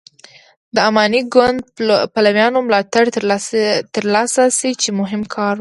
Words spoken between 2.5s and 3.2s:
ملاتړ